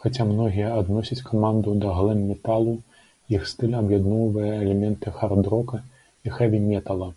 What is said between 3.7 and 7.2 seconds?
аб'ядноўвае элементы хард-рока і хэві-метала.